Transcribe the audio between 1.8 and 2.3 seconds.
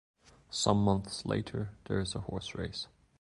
there is a